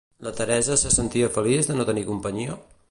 [0.27, 2.57] La Teresa se sentia feliç de no tenir companyia?